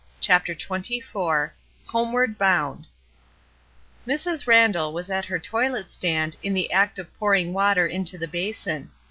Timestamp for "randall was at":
4.47-5.25